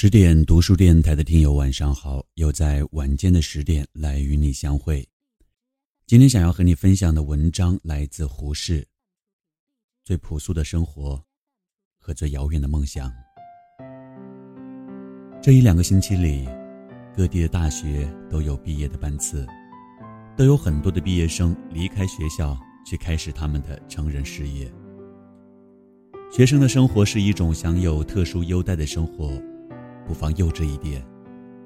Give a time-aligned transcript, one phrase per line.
[0.00, 2.24] 十点读书电台的听友，晚上好！
[2.34, 5.04] 又在晚间的十点来与你相会。
[6.06, 8.86] 今天想要和你分享的文章来自胡适。
[10.04, 11.20] 最朴素的生活
[11.98, 13.12] 和最遥远的梦想。
[15.42, 16.48] 这一两个星期里，
[17.12, 19.44] 各地的大学都有毕业的班次，
[20.36, 22.56] 都有很多的毕业生离开学校
[22.86, 24.72] 去开始他们的成人事业。
[26.30, 29.32] 学生的生活是一种享有特殊优待的生活。
[30.08, 31.04] 不妨幼稚一点，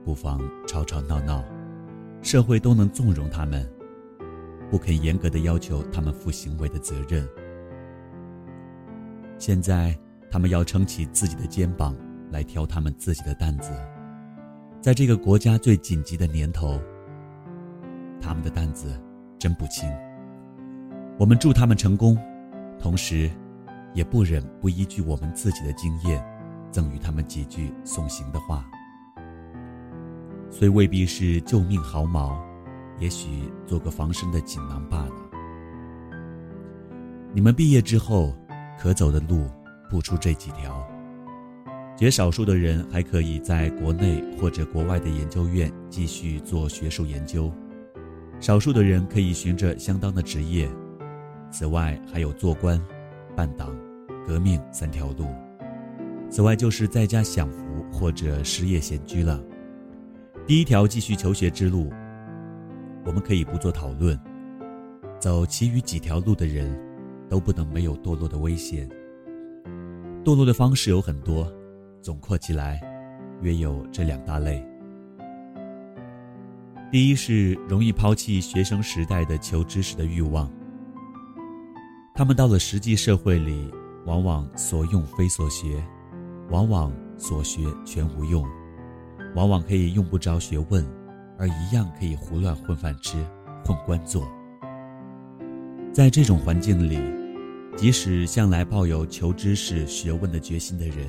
[0.04, 1.44] 不妨吵吵闹闹，
[2.22, 3.64] 社会都能纵容他们，
[4.68, 7.24] 不肯严格的要求他们负行为的责任。
[9.38, 9.96] 现在，
[10.28, 11.96] 他们要撑起自己的肩膀
[12.32, 13.70] 来挑他们自己的担子，
[14.80, 16.80] 在这个国家最紧急的年头，
[18.20, 19.00] 他们的担子
[19.38, 19.88] 真不轻。
[21.16, 22.18] 我们祝他们成功，
[22.76, 23.30] 同时，
[23.94, 26.20] 也不忍不依据我们自己的经验。
[26.72, 28.64] 赠予他们几句送行的话，
[30.50, 32.42] 虽未必是救命毫毛，
[32.98, 35.12] 也许做个防身的锦囊罢了。
[37.34, 38.34] 你们毕业之后，
[38.80, 39.48] 可走的路
[39.90, 40.84] 不出这几条。
[41.94, 47.52] 绝少数的人还可以在国内或者国外的研究院继续做学术研究，
[48.40, 50.68] 少数的人可以寻着相当的职业。
[51.50, 52.82] 此外，还有做官、
[53.36, 53.68] 办党、
[54.26, 55.26] 革命三条路。
[56.32, 59.38] 此外，就是在家享福或者失业闲居了。
[60.46, 61.92] 第一条继续求学之路，
[63.04, 64.18] 我们可以不做讨论。
[65.20, 66.74] 走其余几条路的人，
[67.28, 68.88] 都不能没有堕落的危险。
[70.24, 71.52] 堕落的方式有很多，
[72.00, 72.80] 总括起来，
[73.42, 74.66] 约有这两大类。
[76.90, 80.50] 第一是容易抛弃学生时代的求知识的欲望。
[82.14, 83.70] 他们到了实际社会里，
[84.06, 85.84] 往往所用非所学。
[86.52, 88.46] 往往所学全无用，
[89.34, 90.86] 往往可以用不着学问，
[91.38, 93.16] 而一样可以胡乱混饭吃、
[93.64, 94.30] 混官做。
[95.94, 96.98] 在这种环境里，
[97.74, 101.08] 即使向来抱有求知识、学问的决心的人，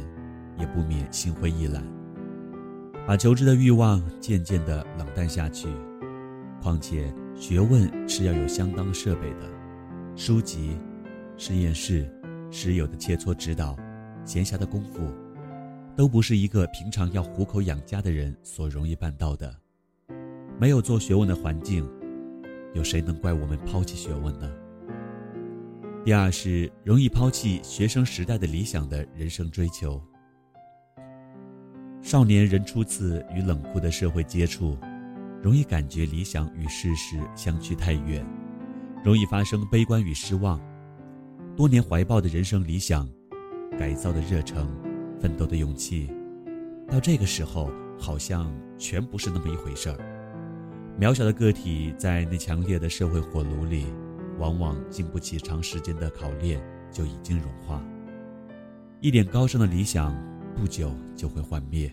[0.57, 1.83] 也不免心灰意懒，
[3.05, 5.67] 把求知的欲望渐渐地冷淡下去。
[6.61, 9.39] 况且，学问是要有相当设备的，
[10.15, 10.77] 书籍、
[11.35, 12.09] 实验室、
[12.49, 13.75] 师友的切磋指导、
[14.23, 15.01] 闲暇的功夫。
[15.95, 19.55] 都不是一个平常要糊口养家的人所容易办到的。
[20.59, 21.87] 没有做学问的环境，
[22.73, 24.51] 有谁能怪我们抛弃学问呢？
[26.03, 30.01] 第二是容易抛弃学生时代的理想的人生追求。
[32.01, 34.77] 少年人初次与冷酷的社会接触，
[35.41, 38.25] 容易感觉理想与事实相去太远，
[39.03, 40.59] 容易发生悲观与失望。
[41.55, 43.07] 多年怀抱的人生理想，
[43.77, 44.82] 改造的热诚。
[45.23, 46.11] 奋斗的勇气，
[46.89, 49.97] 到这个时候好像全不是那么一回事儿。
[50.99, 53.85] 渺小的个体在那强烈的社会火炉里，
[54.37, 56.61] 往往经不起长时间的考炼，
[56.91, 57.81] 就已经融化。
[58.99, 60.13] 一点高尚的理想，
[60.57, 61.89] 不久就会幻灭，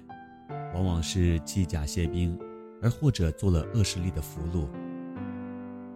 [0.74, 2.36] 往往是弃甲卸兵，
[2.82, 4.66] 而或者做了恶势力的俘虏。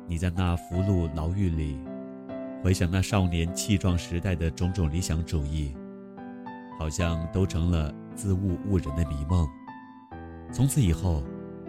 [0.07, 1.81] 你在那俘虏牢狱里，
[2.63, 5.75] 回想那少年气壮时代的种种理想主义。
[6.79, 9.49] 好像都成了自误误人的迷梦。
[10.53, 11.23] 从此以后，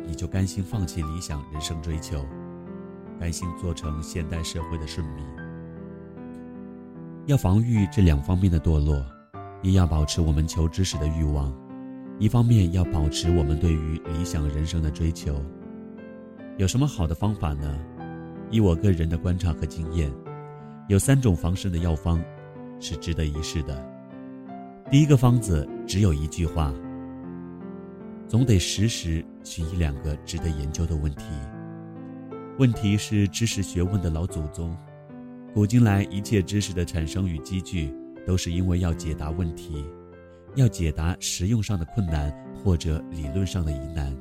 [0.05, 2.25] 你就甘心放弃理想人生追求，
[3.19, 5.25] 甘心做成现代社会的顺民。
[7.25, 9.03] 要防御这两方面的堕落，
[9.63, 11.51] 一要保持我们求知识的欲望，
[12.19, 15.43] 一方面要保持我们对于理想人生的追求。
[16.57, 17.79] 有什么好的方法呢？
[18.51, 20.11] 以我个人的观察和经验，
[20.87, 22.23] 有三种防身的药方，
[22.79, 23.94] 是值得一试的。
[24.91, 26.71] 第一个方子只有一句话：
[28.27, 31.25] 总得时时寻一两个值得研究的问题。
[32.59, 34.77] 问题是知识学问的老祖宗，
[35.55, 37.91] 古今来一切知识的产生与积聚，
[38.27, 39.83] 都是因为要解答问题，
[40.53, 42.31] 要解答实用上的困难
[42.63, 44.15] 或者理论上的疑难。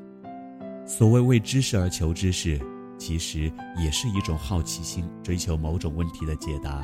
[0.87, 2.59] 所谓为知识而求知识，
[2.97, 6.83] 其实也是一种好奇心，追求某种问题的解答。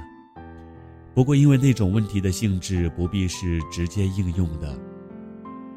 [1.12, 4.78] 不过，因为那种问题的性质不必是直接应用的，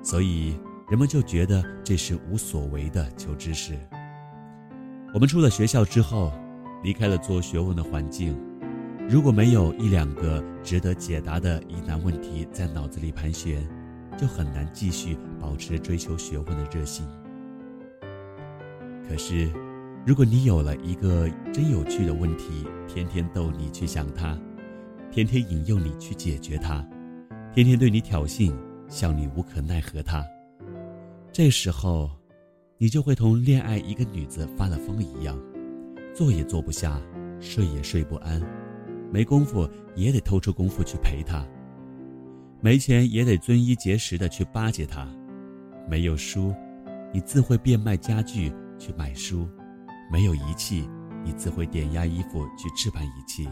[0.01, 0.57] 所以
[0.89, 3.77] 人们就觉得这是无所谓的求知识。
[5.13, 6.31] 我们出了学校之后，
[6.83, 8.37] 离开了做学问的环境，
[9.09, 13.67] 如果没有一两个值得解答的疑难问题在脑子里盘旋，
[14.17, 17.05] 就很难继续保持追求学问的热心。
[19.09, 19.51] 可是，
[20.05, 24.37] 如果你有了一个真有趣的问题，天天逗你去想它。
[25.13, 26.83] 天天引诱你去解决它，
[27.53, 28.51] 天天对你挑衅，
[28.87, 30.01] 笑你无可奈何。
[30.01, 30.25] 它，
[31.31, 32.09] 这时候，
[32.79, 35.39] 你就会同恋爱一个女子发了疯一样，
[36.15, 36.99] 坐也坐不下，
[37.39, 38.41] 睡也睡不安，
[39.11, 41.45] 没工夫也得偷出功夫去陪她，
[42.59, 45.07] 没钱也得遵衣节食的去巴结她，
[45.87, 46.51] 没有书，
[47.13, 49.47] 你自会变卖家具去买书，
[50.11, 50.89] 没有仪器，
[51.23, 53.47] 你自会点压衣服去置办仪器。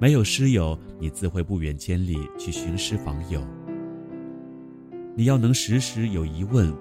[0.00, 3.46] 没有师友，你自会不远千里去寻师访友。
[5.16, 6.74] 你要能时时有疑问，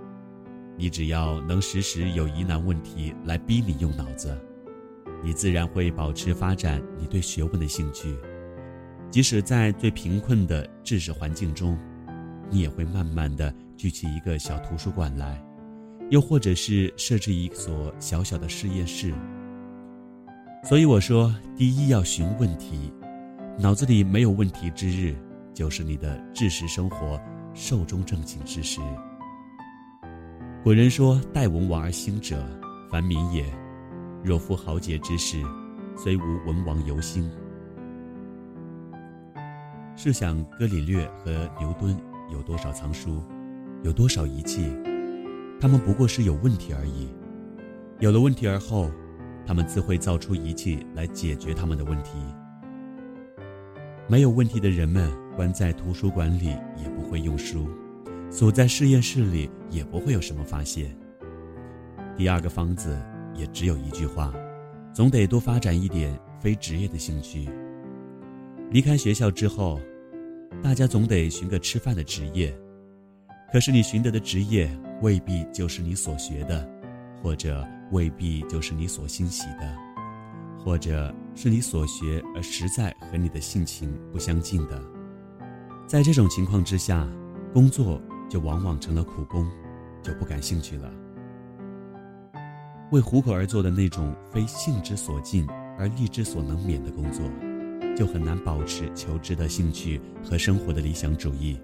[0.76, 4.36] 你只要能时时有疑难问题来逼你用脑子，
[5.24, 8.18] 你自然会保持发展你对学问的兴趣。
[9.12, 11.78] 即使在最贫困的知识环境中，
[12.50, 15.40] 你也会慢慢的聚起一个小图书馆来，
[16.10, 19.14] 又或者是设置一所小小的实验室。
[20.64, 22.92] 所以我说，第一要寻问题。
[23.60, 25.16] 脑子里没有问题之日，
[25.54, 27.22] 就是你的知识生活
[27.54, 28.82] 寿终正寝之时。
[30.64, 32.44] 古人说：“待文王而兴者，
[32.90, 33.44] 凡民也；
[34.24, 35.40] 若夫豪杰之士，
[35.96, 37.30] 虽无文王犹兴。”
[39.96, 41.96] 试想，哥里略和牛顿
[42.32, 43.22] 有多少藏书，
[43.84, 44.74] 有多少仪器？
[45.62, 47.08] 他们不过是有问题而已。
[48.00, 48.90] 有了问题而后，
[49.46, 52.18] 他们自会造出仪器来解决他们的问题。
[54.08, 56.48] 没有问题的人们关在图书馆里
[56.78, 57.68] 也不会用书，
[58.30, 60.96] 锁在实验室里也不会有什么发现。
[62.18, 63.02] 第二个方子
[63.34, 64.34] 也只有一句话：
[64.94, 67.50] 总得多发展一点非职业的兴趣。
[68.72, 69.80] 离开学校之后，
[70.62, 72.54] 大家总得寻个吃饭的职业，
[73.54, 74.70] 可是你寻得的职业
[75.02, 76.70] 未必就是你所学的，
[77.22, 79.76] 或者未必就是你所欣喜的，
[80.64, 81.14] 或者。
[81.36, 84.80] 是你所学而实在和你的性情不相近的，
[85.88, 87.08] 在这种情况之下，
[87.52, 88.00] 工作
[88.30, 89.50] 就往往成了苦工，
[90.04, 90.94] 就不感兴趣了。
[92.92, 95.44] 为糊口而做的那种非性之所尽
[95.80, 97.26] 而力之所能免的工作，
[97.98, 101.60] 就很难保持求知的兴趣和生活的理想主义。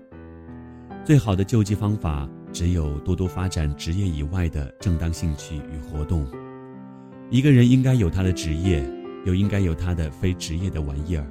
[1.05, 6.27] 最好的救济方法，只有多多发展职业以外的正当兴趣与活动。
[7.29, 8.83] 一个人应该有他的职业。
[9.25, 11.27] 又应该有他的非职业的玩意儿，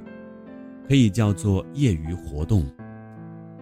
[0.87, 2.63] 可以叫做业余活动。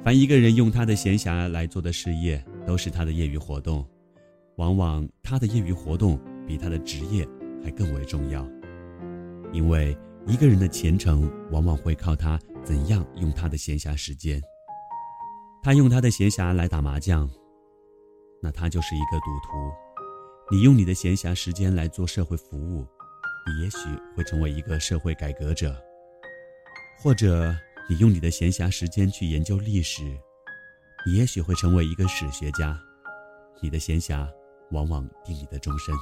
[0.03, 3.87] 凡一个人用他的闲暇来做的事业，都是他的业余活动。
[4.57, 7.25] 往往他的业余活动比他的职业
[7.63, 8.45] 还更为重要，
[9.53, 14.41] 因为一个人的前程往往会靠他怎样用他的闲暇时间。
[15.63, 17.29] 他用他的闲暇来打麻将，
[18.43, 19.71] 那他就是一个赌徒；
[20.49, 22.87] 你用你的闲暇时间来做社会服务。
[23.45, 23.77] 你也许
[24.15, 25.75] 会成为一个社会改革者，
[26.97, 27.53] 或者
[27.89, 30.03] 你用你的闲暇时间去研究历史，
[31.05, 32.77] 你也许会成为一个史学家。
[33.61, 34.25] 你的闲暇
[34.71, 35.93] 往往定你的终身。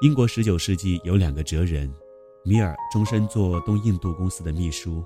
[0.00, 1.92] 英国十九世纪有两个哲人，
[2.42, 5.04] 米尔终身做东印度公司的秘书，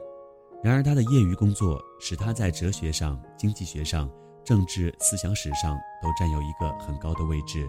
[0.63, 4.09] 然而他的业余工作使他在哲学上、经济学上、
[4.45, 7.69] 政治思想史上都占有一个很高的位置。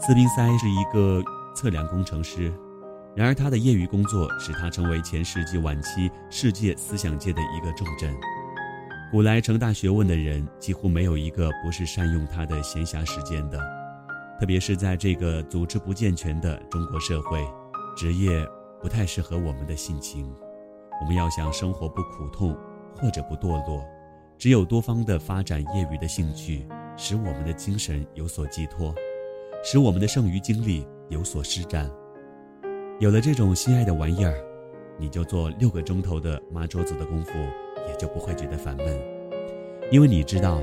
[0.00, 1.22] 斯宾塞是一个
[1.54, 2.52] 测量工程师，
[3.16, 8.14] 然而他的业余工作使他成为前世纪晚期世界思想界的一个重镇。
[9.10, 13.58] 古来成大学问的人几乎没有一个不是善用他的闲暇时间的，
[14.38, 17.44] 特别是在这个组织不健全的中国社会，
[17.96, 18.46] 职业
[18.80, 20.32] 不太适合我们的性情。
[21.00, 22.56] 我们要想生活不苦痛
[22.96, 23.84] 或者不堕落，
[24.38, 28.94] 只有多方的发展业余的兴趣，使我们的精神有所寄托。
[29.70, 31.90] 使我们的剩余精力有所施展。
[33.00, 34.34] 有了这种心爱的玩意儿，
[34.96, 37.32] 你就做六个钟头的抹桌子的功夫，
[37.86, 38.98] 也就不会觉得烦闷，
[39.92, 40.58] 因为你知道，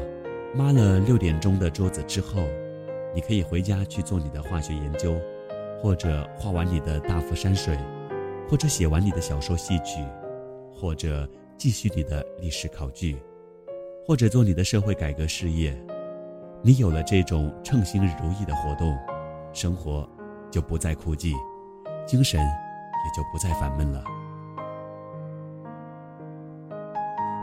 [0.56, 2.48] 抹了六点钟的桌子之后，
[3.14, 5.16] 你可以回家去做你的化学研究，
[5.80, 7.78] 或者画完你的大幅山水，
[8.50, 10.04] 或者写完你的小说戏曲，
[10.74, 13.18] 或者继续你的历史考据，
[14.04, 15.78] 或者做你的社会改革事业。
[16.66, 18.98] 你有了这种称心如意的活动，
[19.54, 20.10] 生活
[20.50, 21.32] 就不再枯寂，
[22.08, 24.04] 精神也就不再烦闷了。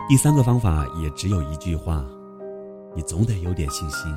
[0.09, 2.05] 第三个方法也只有一句话：
[2.97, 4.13] 你总得有点信心。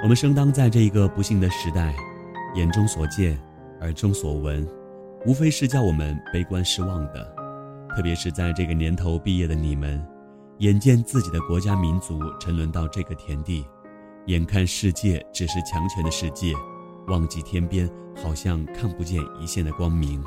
[0.00, 1.92] 我们生当在这一个不幸的时代，
[2.54, 3.36] 眼中所见，
[3.80, 4.64] 耳中所闻，
[5.26, 7.34] 无非是叫我们悲观失望的。
[7.96, 10.00] 特别是在这个年头毕业的你们。
[10.58, 13.66] 眼见自己的国家民族沉沦到这个田地，
[14.24, 16.54] 眼看世界只是强权的世界，
[17.08, 20.24] 忘记天边好像看不见一线的光明，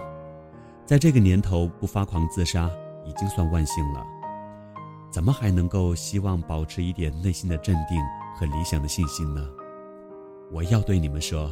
[0.86, 2.70] 在这个年头不发狂自杀
[3.08, 4.06] 已经算万幸了。
[5.12, 8.00] 怎么还能够希望保持一点内心的镇定
[8.36, 9.44] 和理想的信心呢？
[10.52, 11.52] 我要对你们说，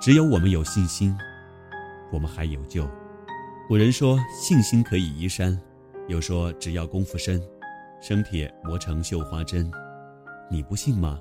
[0.00, 1.16] 只有我们有信心，
[2.10, 2.84] 我们还有救。
[3.68, 5.56] 古人说信心可以移山，
[6.08, 7.40] 又说只要功夫深，
[8.00, 9.70] 生铁磨成绣花针。
[10.50, 11.20] 你不信吗？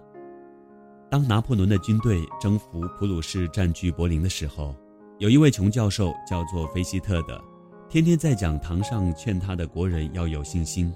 [1.10, 4.76] 当拿破仑的军队征服普鲁士、占据柏林的时候，
[5.20, 7.42] 有一位穷教授叫做菲希特的，
[7.90, 10.94] 天天在讲堂上劝他的国人要有信心，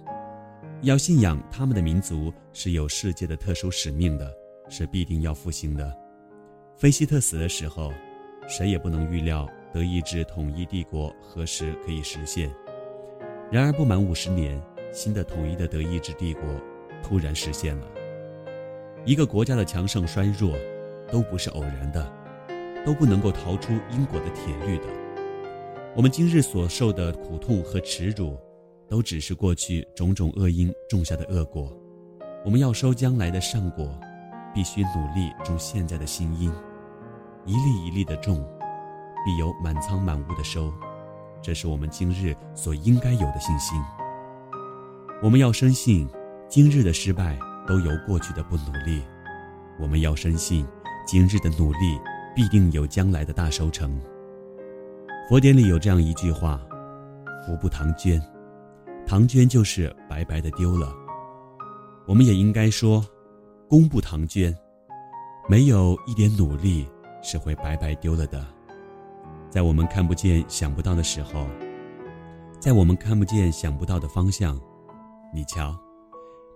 [0.82, 4.32] 要信仰他们的民族是有世界的特殊使命的，
[4.70, 5.98] 是必定要复兴的。
[6.78, 7.92] 菲希特死的时候，
[8.48, 12.54] 谁也不能预料德意志统一帝国何时可以实现。
[13.50, 14.62] 然而不满五十年，
[14.92, 16.44] 新的统一的德意志帝国
[17.02, 17.88] 突然实现了。
[19.06, 20.54] 一个国家的强盛衰弱，
[21.12, 22.12] 都不是偶然的，
[22.86, 24.86] 都不能够逃出因果的铁律的。
[25.96, 28.38] 我们今日所受的苦痛和耻辱，
[28.88, 31.76] 都只是过去种种恶因种下的恶果。
[32.46, 33.90] 我们要收将来的善果，
[34.54, 36.52] 必须努力种现在的新因，
[37.46, 38.46] 一粒一粒的种，
[39.26, 40.72] 必有满仓满屋的收。
[41.42, 43.82] 这是我们今日所应该有的信心。
[45.22, 46.08] 我们要深信，
[46.50, 47.38] 今日的失败。
[47.68, 49.04] 都由过去的不努力，
[49.80, 50.68] 我们要深信，
[51.06, 51.98] 今日的努力
[52.36, 54.02] 必定有将来的大收成。
[55.30, 56.60] 佛典里有这样一句话
[57.46, 58.20] ：“福不唐捐，
[59.06, 60.92] 唐捐就是白白的丢了。”
[62.08, 63.06] 我们也应该说
[63.70, 64.54] ：“功不唐捐，
[65.48, 66.86] 没有一点努力
[67.22, 68.44] 是会白白丢了的。”
[69.52, 71.46] 在我们看不见、想不到的时候，
[72.60, 74.60] 在我们看不见、想不到的方向，
[75.34, 75.78] 你瞧。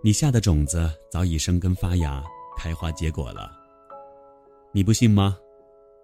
[0.03, 2.23] 你下的种子早已生根发芽、
[2.57, 3.51] 开花结果了。
[4.71, 5.37] 你不信吗？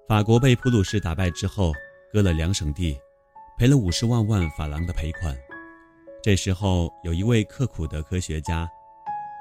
[0.07, 1.73] 法国被普鲁士打败之后，
[2.11, 2.97] 割了两省地，
[3.57, 5.37] 赔了五十万万法郎的赔款。
[6.23, 8.69] 这时候，有一位刻苦的科学家，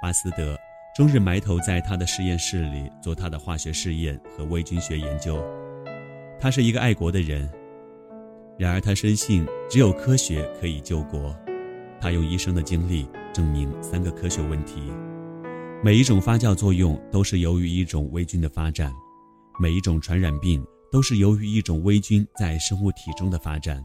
[0.03, 0.57] 巴斯德，
[0.97, 5.43] 终日埋头在他的实验室里做他的化学试验和微菌学研究。
[6.39, 7.51] 他是一个爱国的人，
[8.59, 11.35] 然而他深信只有科学可以救国。
[12.01, 13.09] 他用一生的经历。
[13.33, 14.81] 证明三个科学问题：
[15.83, 18.93] 每一种发酵作用都是由于一种微菌的发展；
[19.59, 23.83] 每一种传染病都是由于一种微菌在生物体中的发展。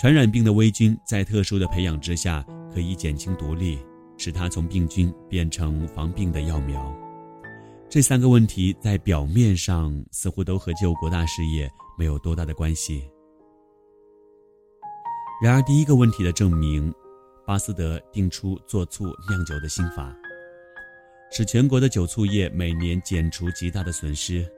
[0.00, 3.78] 传染病的微菌在特殊的培养之下，可以减轻毒力，
[4.16, 6.94] 使它从病菌变成防病的药苗。
[7.88, 13.02] 这三个问题在表面上似乎都和救国大事业没有多大的关系。
[15.42, 16.92] 然而，第一个问题的证明。
[17.50, 20.16] 巴斯德定出做醋酿酒的新法，
[21.32, 24.48] 使全国的酒醋业每年减除极大的损失。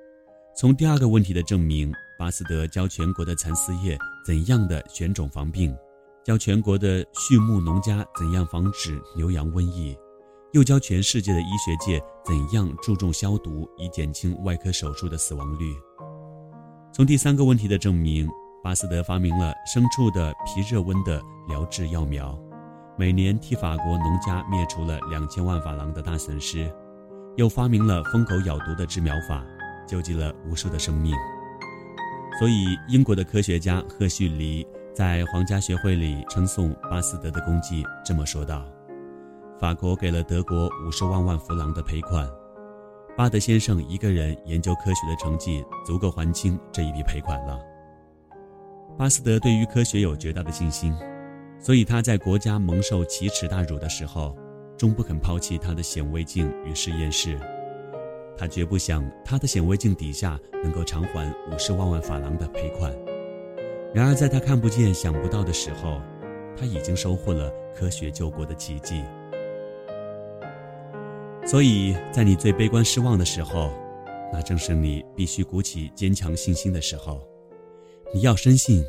[0.54, 3.96] 从第二个问题的证明，巴斯德教全国的蚕丝业
[4.26, 5.75] 怎样的选种防病，
[6.22, 9.96] 教全国的畜牧农家怎样防止牛羊瘟疫，
[10.52, 15.75] 又教全世界的医学界怎样注重消毒，以减轻外科手术的死亡率。
[16.92, 18.28] 从第三个问题的证明，
[18.62, 22.38] 巴斯德发明了牲畜的皮热温的疗治药苗。
[22.99, 26.70] 每年替法国农家灭除了两千万法郎的大损失，
[27.37, 29.42] 又发明了疯狗咬毒的治疗法，
[29.88, 31.14] 救济了无数的生命。
[32.38, 38.64] 所以，英国的科学家赫胥黎在皇家学会里称颂巴斯德的功绩，这么说道
[39.58, 42.28] ：“法国给了德国五十万万弗朗的赔款，
[43.16, 47.58] 巴德先生一个人研究科学的成绩足够还清这一笔赔款了。”
[48.99, 50.94] 巴斯德对于科学有绝大的信心。
[51.62, 54.37] 所以他在国家蒙受奇耻大辱的时候，
[54.76, 57.38] 终不肯抛弃他的显微镜与实验室。
[58.37, 62.92] 他绝不想他的显微镜底下能够偿还五十万万法郎的赔款。
[63.95, 66.00] 然而，在他看不见、想不到的时候，
[66.57, 69.04] 他已经收获了科学救国的奇迹。
[71.47, 73.71] 所以在你最悲观失望的时候，
[74.33, 77.21] 那正是你必须鼓起坚强信心的时候。
[78.12, 78.83] 你要深信，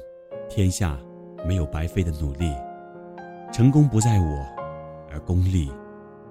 [0.49, 0.99] 天下。
[1.45, 2.51] 没有白费的努力，
[3.51, 4.45] 成功不在我，
[5.11, 5.71] 而功利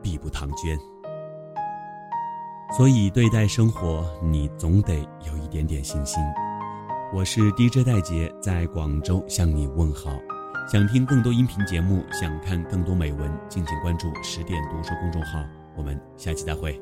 [0.02, 0.78] 必不唐捐。
[2.76, 4.94] 所以对待生活，你总得
[5.26, 6.22] 有一点点信心。
[7.12, 10.10] 我是 DJ 戴杰，在广州向你问好。
[10.66, 15.38] 想听更多音频节目，想看更多美文，敬请关注十点读书公众号。
[15.76, 16.80] 我们下期再会。